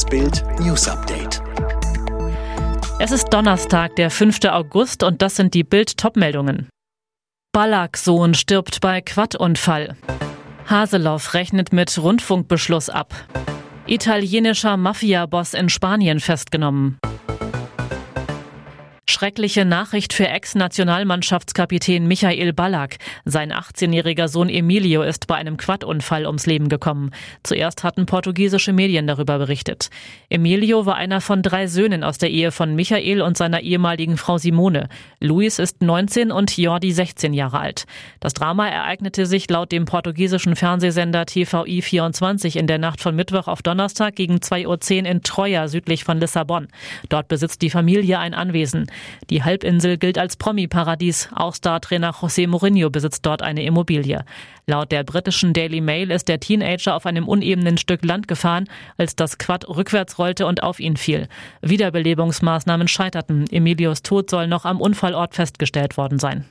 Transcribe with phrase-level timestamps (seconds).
[0.00, 1.42] Das Bild News Update.
[2.98, 4.46] Es ist Donnerstag, der 5.
[4.46, 6.70] August und das sind die Bild Topmeldungen.
[7.52, 9.98] Ballack-Sohn stirbt bei Quad-Unfall.
[10.66, 13.12] Haseloff rechnet mit Rundfunkbeschluss ab.
[13.86, 16.98] Italienischer Mafia-Boss in Spanien festgenommen.
[19.10, 22.98] Schreckliche Nachricht für Ex-Nationalmannschaftskapitän Michael Ballack.
[23.24, 27.10] Sein 18-jähriger Sohn Emilio ist bei einem Quad-Unfall ums Leben gekommen.
[27.42, 29.90] Zuerst hatten portugiesische Medien darüber berichtet.
[30.28, 34.38] Emilio war einer von drei Söhnen aus der Ehe von Michael und seiner ehemaligen Frau
[34.38, 34.88] Simone.
[35.18, 37.86] Luis ist 19 und Jordi 16 Jahre alt.
[38.20, 43.48] Das Drama ereignete sich laut dem portugiesischen Fernsehsender TVI 24 in der Nacht von Mittwoch
[43.48, 46.68] auf Donnerstag gegen 2.10 Uhr in Troja südlich von Lissabon.
[47.08, 48.86] Dort besitzt die Familie ein Anwesen.
[49.30, 51.28] Die Halbinsel gilt als Promi-Paradies.
[51.34, 54.24] Auch Star-Trainer José Mourinho besitzt dort eine Immobilie.
[54.66, 59.16] Laut der britischen Daily Mail ist der Teenager auf einem unebenen Stück Land gefahren, als
[59.16, 61.28] das Quad rückwärts rollte und auf ihn fiel.
[61.62, 63.46] Wiederbelebungsmaßnahmen scheiterten.
[63.50, 66.44] Emilios Tod soll noch am Unfallort festgestellt worden sein.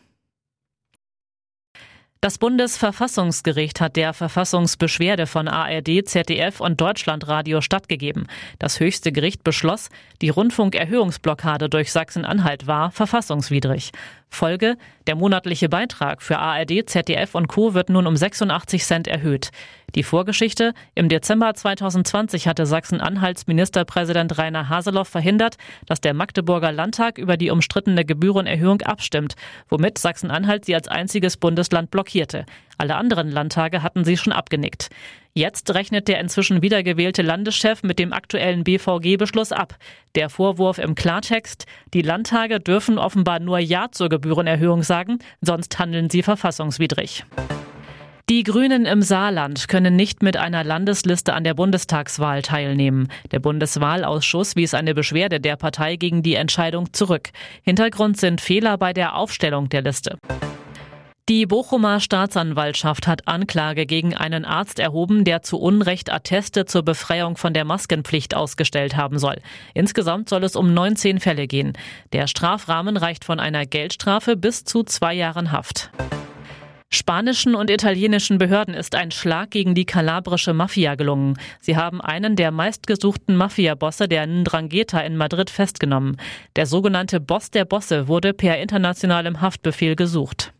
[2.21, 8.27] Das Bundesverfassungsgericht hat der Verfassungsbeschwerde von ARD, ZDF und Deutschlandradio stattgegeben.
[8.59, 9.87] Das höchste Gericht beschloss,
[10.21, 13.93] die Rundfunkerhöhungsblockade durch Sachsen-Anhalt war verfassungswidrig.
[14.29, 14.77] Folge,
[15.07, 17.73] der monatliche Beitrag für ARD, ZDF und Co.
[17.73, 19.49] wird nun um 86 Cent erhöht.
[19.95, 25.57] Die Vorgeschichte, im Dezember 2020 hatte Sachsen-Anhalts Ministerpräsident Rainer Haseloff verhindert,
[25.87, 29.35] dass der Magdeburger Landtag über die umstrittene Gebührenerhöhung abstimmt,
[29.67, 32.45] womit Sachsen-Anhalt sie als einziges Bundesland blockierte.
[32.79, 34.87] Alle anderen Landtage hatten sie schon abgenickt.
[35.33, 39.75] Jetzt rechnet der inzwischen wiedergewählte Landeschef mit dem aktuellen BVG-Beschluss ab.
[40.15, 46.09] Der Vorwurf im Klartext, die Landtage dürfen offenbar nur Ja zur Gebührenerhöhung sagen, sonst handeln
[46.09, 47.25] sie verfassungswidrig.
[48.29, 53.09] Die Grünen im Saarland können nicht mit einer Landesliste an der Bundestagswahl teilnehmen.
[53.31, 57.31] Der Bundeswahlausschuss wies eine Beschwerde der Partei gegen die Entscheidung zurück.
[57.63, 60.17] Hintergrund sind Fehler bei der Aufstellung der Liste.
[61.29, 67.37] Die Bochumer Staatsanwaltschaft hat Anklage gegen einen Arzt erhoben, der zu Unrecht Atteste zur Befreiung
[67.37, 69.35] von der Maskenpflicht ausgestellt haben soll.
[69.75, 71.73] Insgesamt soll es um 19 Fälle gehen.
[72.13, 75.91] Der Strafrahmen reicht von einer Geldstrafe bis zu zwei Jahren Haft.
[76.89, 81.37] Spanischen und italienischen Behörden ist ein Schlag gegen die kalabrische Mafia gelungen.
[81.59, 86.17] Sie haben einen der meistgesuchten Mafia-Bosse der Ndrangheta in Madrid festgenommen.
[86.55, 90.53] Der sogenannte Boss der Bosse wurde per internationalem Haftbefehl gesucht.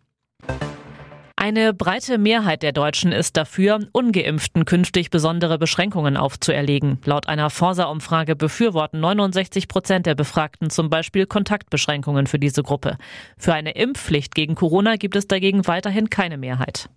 [1.42, 7.00] Eine breite Mehrheit der Deutschen ist dafür, ungeimpften künftig besondere Beschränkungen aufzuerlegen.
[7.06, 12.98] Laut einer Forsa-Umfrage befürworten 69 Prozent der Befragten zum Beispiel Kontaktbeschränkungen für diese Gruppe.
[13.38, 16.90] Für eine Impfpflicht gegen Corona gibt es dagegen weiterhin keine Mehrheit.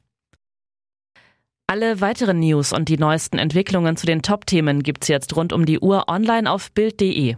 [1.68, 5.78] Alle weiteren News und die neuesten Entwicklungen zu den Top-Themen gibt's jetzt rund um die
[5.78, 7.36] Uhr online auf Bild.de.